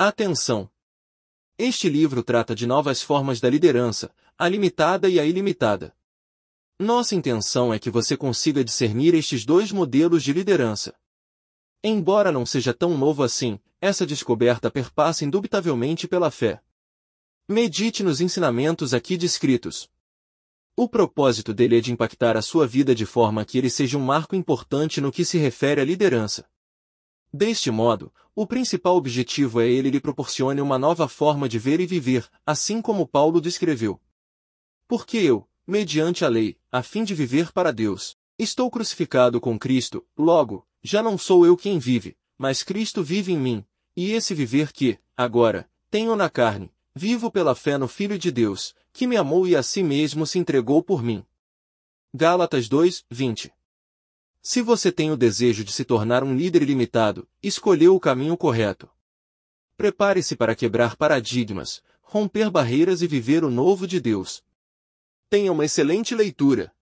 [0.00, 0.70] Atenção!
[1.58, 5.92] Este livro trata de novas formas da liderança, a limitada e a ilimitada.
[6.78, 10.94] Nossa intenção é que você consiga discernir estes dois modelos de liderança.
[11.82, 16.62] Embora não seja tão novo assim, essa descoberta perpassa indubitavelmente pela fé.
[17.48, 19.90] Medite nos ensinamentos aqui descritos.
[20.76, 24.04] O propósito dele é de impactar a sua vida de forma que ele seja um
[24.04, 26.48] marco importante no que se refere à liderança.
[27.32, 31.86] Deste modo, o principal objetivo é ele lhe proporcione uma nova forma de ver e
[31.86, 34.00] viver, assim como Paulo descreveu.
[34.86, 40.06] Porque eu, mediante a lei, a fim de viver para Deus, estou crucificado com Cristo,
[40.16, 43.64] logo, já não sou eu quem vive, mas Cristo vive em mim,
[43.94, 48.74] e esse viver que, agora, tenho na carne, vivo pela fé no Filho de Deus,
[48.90, 51.22] que me amou e a si mesmo se entregou por mim.
[52.14, 53.52] Gálatas 2, 20
[54.48, 58.88] se você tem o desejo de se tornar um líder ilimitado, escolheu o caminho correto.
[59.76, 64.42] Prepare-se para quebrar paradigmas, romper barreiras e viver o novo de Deus.
[65.28, 66.72] Tenha uma excelente leitura.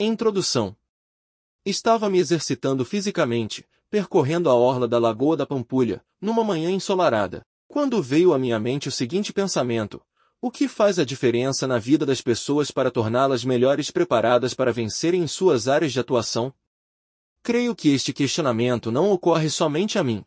[0.00, 0.76] Introdução.
[1.64, 8.02] Estava me exercitando fisicamente, percorrendo a orla da Lagoa da Pampulha, numa manhã ensolarada, quando
[8.02, 10.02] veio à minha mente o seguinte pensamento:
[10.40, 15.22] o que faz a diferença na vida das pessoas para torná-las melhores preparadas para vencerem
[15.22, 16.52] em suas áreas de atuação?
[17.50, 20.24] Creio que este questionamento não ocorre somente a mim.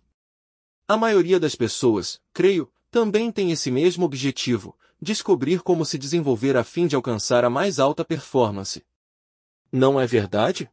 [0.86, 6.66] A maioria das pessoas, creio, também tem esse mesmo objetivo, descobrir como se desenvolver a
[6.66, 8.84] fim de alcançar a mais alta performance.
[9.72, 10.70] Não é verdade?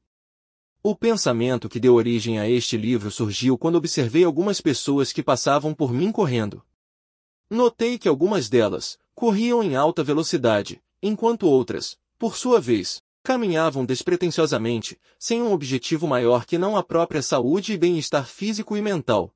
[0.83, 5.73] O pensamento que deu origem a este livro surgiu quando observei algumas pessoas que passavam
[5.73, 6.65] por mim correndo.
[7.49, 14.99] Notei que algumas delas corriam em alta velocidade, enquanto outras, por sua vez, caminhavam despretensiosamente,
[15.19, 19.35] sem um objetivo maior que não a própria saúde e bem-estar físico e mental.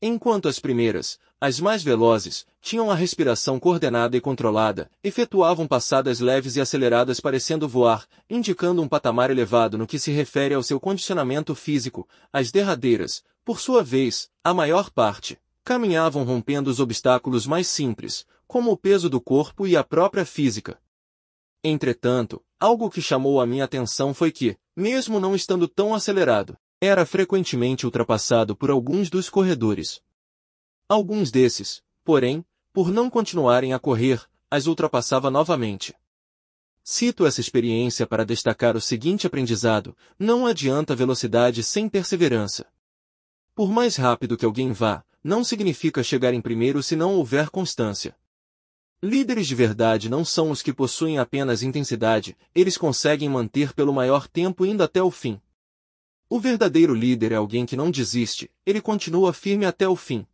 [0.00, 6.56] Enquanto as primeiras, as mais velozes, tinham a respiração coordenada e controlada, efetuavam passadas leves
[6.56, 11.54] e aceleradas parecendo voar, indicando um patamar elevado no que se refere ao seu condicionamento
[11.54, 18.26] físico, as derradeiras, por sua vez, a maior parte, caminhavam rompendo os obstáculos mais simples,
[18.46, 20.78] como o peso do corpo e a própria física.
[21.64, 27.06] Entretanto, algo que chamou a minha atenção foi que, mesmo não estando tão acelerado, era
[27.06, 30.02] frequentemente ultrapassado por alguns dos corredores.
[30.88, 35.94] Alguns desses, porém, por não continuarem a correr, as ultrapassava novamente.
[36.82, 42.66] Cito essa experiência para destacar o seguinte aprendizado: não adianta velocidade sem perseverança.
[43.54, 48.16] Por mais rápido que alguém vá, não significa chegar em primeiro se não houver constância.
[49.04, 54.28] Líderes de verdade não são os que possuem apenas intensidade, eles conseguem manter pelo maior
[54.28, 55.40] tempo indo até o fim.
[56.30, 60.24] O verdadeiro líder é alguém que não desiste, ele continua firme até o fim.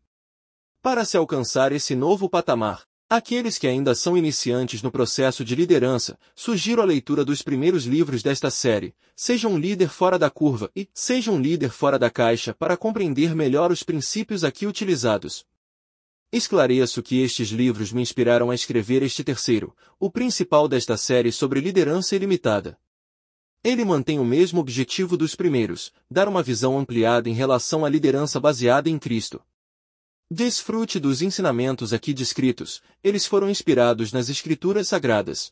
[0.82, 6.18] Para se alcançar esse novo patamar, aqueles que ainda são iniciantes no processo de liderança,
[6.34, 10.86] sugiro a leitura dos primeiros livros desta série, Seja um líder fora da curva e
[10.92, 15.46] Seja um líder fora da caixa para compreender melhor os princípios aqui utilizados.
[16.30, 21.58] Esclareço que estes livros me inspiraram a escrever este terceiro, o principal desta série sobre
[21.58, 22.78] liderança ilimitada.
[23.64, 28.38] Ele mantém o mesmo objetivo dos primeiros, dar uma visão ampliada em relação à liderança
[28.38, 29.42] baseada em Cristo.
[30.30, 35.50] Desfrute dos ensinamentos aqui descritos, eles foram inspirados nas Escrituras Sagradas.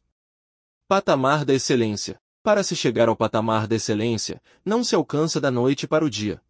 [0.86, 2.20] Patamar da Excelência.
[2.42, 6.40] Para se chegar ao patamar da excelência, não se alcança da noite para o dia.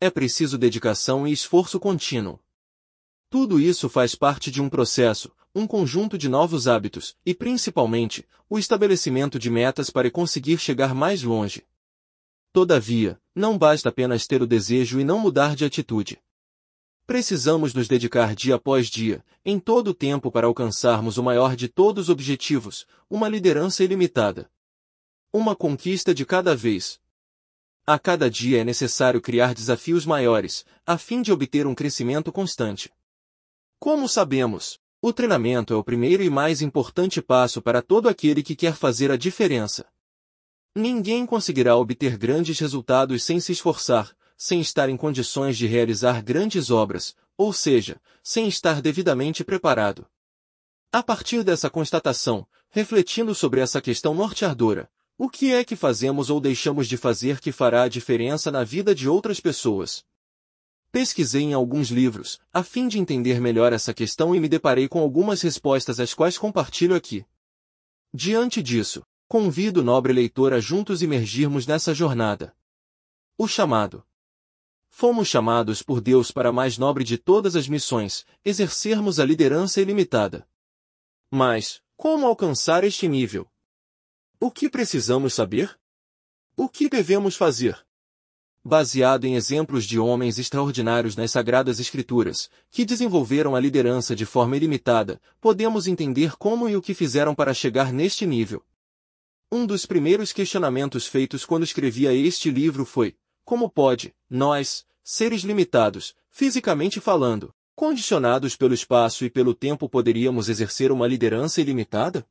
[0.00, 2.40] É preciso dedicação e esforço contínuo.
[3.30, 8.58] Tudo isso faz parte de um processo, um conjunto de novos hábitos, e principalmente, o
[8.58, 11.64] estabelecimento de metas para conseguir chegar mais longe.
[12.52, 16.20] Todavia, não basta apenas ter o desejo e não mudar de atitude.
[17.06, 21.68] Precisamos nos dedicar dia após dia, em todo o tempo para alcançarmos o maior de
[21.68, 24.50] todos os objetivos, uma liderança ilimitada.
[25.32, 27.00] Uma conquista de cada vez.
[27.86, 32.92] A cada dia é necessário criar desafios maiores, a fim de obter um crescimento constante.
[33.80, 38.54] Como sabemos, o treinamento é o primeiro e mais importante passo para todo aquele que
[38.54, 39.86] quer fazer a diferença.
[40.76, 46.70] Ninguém conseguirá obter grandes resultados sem se esforçar, sem estar em condições de realizar grandes
[46.70, 50.06] obras, ou seja, sem estar devidamente preparado.
[50.92, 56.38] A partir dessa constatação, refletindo sobre essa questão norteadora, o que é que fazemos ou
[56.38, 60.04] deixamos de fazer que fará a diferença na vida de outras pessoas?
[60.92, 64.98] Pesquisei em alguns livros, a fim de entender melhor essa questão e me deparei com
[64.98, 67.24] algumas respostas as quais compartilho aqui.
[68.12, 72.56] Diante disso, convido o nobre leitor a juntos emergirmos nessa jornada.
[73.38, 74.04] O chamado.
[74.88, 79.80] fomos chamados por Deus para a mais nobre de todas as missões, exercermos a liderança
[79.80, 80.48] ilimitada.
[81.30, 83.48] Mas, como alcançar este nível?
[84.40, 85.78] O que precisamos saber?
[86.56, 87.86] O que devemos fazer?
[88.62, 94.54] Baseado em exemplos de homens extraordinários nas Sagradas Escrituras, que desenvolveram a liderança de forma
[94.54, 98.62] ilimitada, podemos entender como e o que fizeram para chegar neste nível.
[99.50, 103.16] Um dos primeiros questionamentos feitos quando escrevia este livro foi:
[103.46, 110.92] como pode, nós, seres limitados, fisicamente falando, condicionados pelo espaço e pelo tempo poderíamos exercer
[110.92, 112.28] uma liderança ilimitada?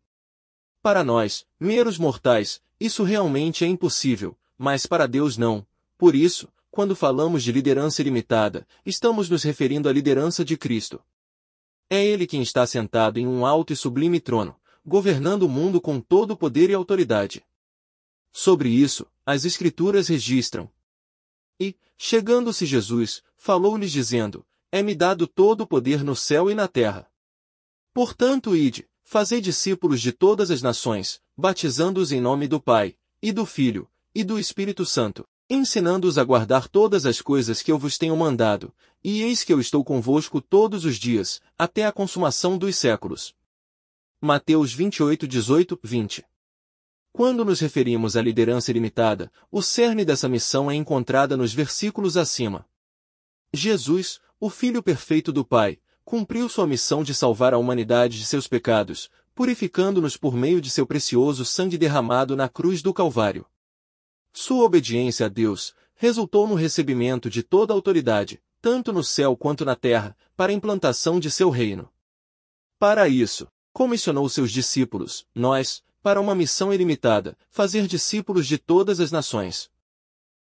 [0.79, 5.65] Para nós, meros mortais, isso realmente é impossível, mas para Deus não.
[5.99, 11.03] Por isso, quando falamos de liderança ilimitada, estamos nos referindo à liderança de Cristo.
[11.89, 14.55] É Ele quem está sentado em um alto e sublime trono,
[14.85, 17.45] governando o mundo com todo o poder e autoridade.
[18.31, 20.71] Sobre isso, as Escrituras registram.
[21.59, 27.11] E, chegando-se Jesus, falou-lhes dizendo, é-me dado todo o poder no céu e na terra.
[27.93, 33.45] Portanto, ide, fazei discípulos de todas as nações, batizando-os em nome do Pai, e do
[33.45, 33.85] Filho,
[34.15, 38.71] e do Espírito Santo, ensinando-os a guardar todas as coisas que eu vos tenho mandado,
[39.03, 43.33] e eis que eu estou convosco todos os dias, até a consumação dos séculos.
[44.21, 46.25] Mateus 28, 18, 20
[47.11, 52.65] Quando nos referimos à liderança ilimitada, o cerne dessa missão é encontrada nos versículos acima.
[53.51, 58.47] Jesus, o Filho perfeito do Pai, cumpriu sua missão de salvar a humanidade de seus
[58.47, 63.45] pecados, purificando-nos por meio de seu precioso sangue derramado na cruz do Calvário.
[64.41, 69.65] Sua obediência a Deus resultou no recebimento de toda a autoridade, tanto no céu quanto
[69.65, 71.89] na terra, para a implantação de seu reino.
[72.79, 79.11] Para isso, comissionou seus discípulos, nós, para uma missão ilimitada, fazer discípulos de todas as
[79.11, 79.69] nações.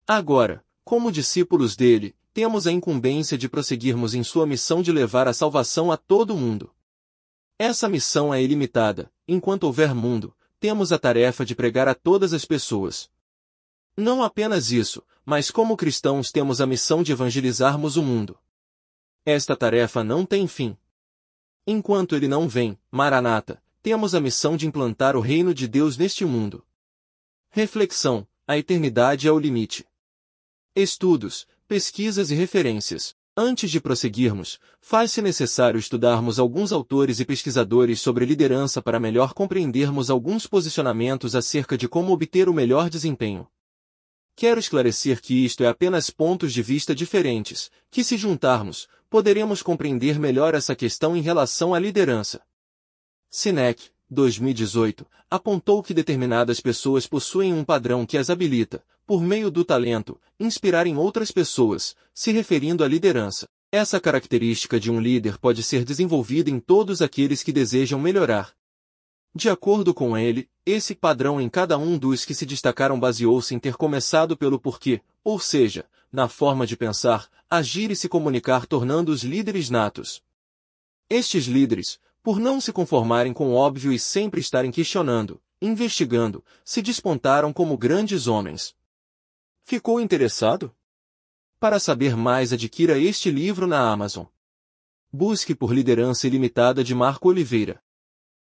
[0.06, 5.32] Agora, como discípulos dele, temos a incumbência de prosseguirmos em sua missão de levar a
[5.32, 6.72] salvação a todo mundo.
[7.58, 12.44] Essa missão é ilimitada, enquanto houver mundo, temos a tarefa de pregar a todas as
[12.44, 13.10] pessoas.
[13.96, 18.38] Não apenas isso, mas como cristãos temos a missão de evangelizarmos o mundo.
[19.24, 20.76] Esta tarefa não tem fim.
[21.66, 26.24] Enquanto ele não vem, Maranata, temos a missão de implantar o reino de Deus neste
[26.24, 26.64] mundo.
[27.50, 29.86] Reflexão: a eternidade é o limite.
[30.74, 33.14] Estudos, pesquisas e referências.
[33.36, 40.10] Antes de prosseguirmos, faz-se necessário estudarmos alguns autores e pesquisadores sobre liderança para melhor compreendermos
[40.10, 43.46] alguns posicionamentos acerca de como obter o melhor desempenho.
[44.40, 50.18] Quero esclarecer que isto é apenas pontos de vista diferentes, que se juntarmos, poderemos compreender
[50.18, 52.40] melhor essa questão em relação à liderança.
[53.28, 59.62] Sinek, 2018, apontou que determinadas pessoas possuem um padrão que as habilita, por meio do
[59.62, 63.46] talento, inspirar em outras pessoas, se referindo à liderança.
[63.70, 68.54] Essa característica de um líder pode ser desenvolvida em todos aqueles que desejam melhorar.
[69.34, 73.58] De acordo com ele, esse padrão em cada um dos que se destacaram baseou-se em
[73.58, 79.22] ter começado pelo porquê, ou seja, na forma de pensar, agir e se comunicar tornando-os
[79.22, 80.22] líderes natos.
[81.08, 86.82] Estes líderes, por não se conformarem com o óbvio e sempre estarem questionando, investigando, se
[86.82, 88.74] despontaram como grandes homens.
[89.62, 90.74] Ficou interessado?
[91.60, 94.26] Para saber mais adquira este livro na Amazon.
[95.12, 97.82] Busque por Liderança Ilimitada de Marco Oliveira.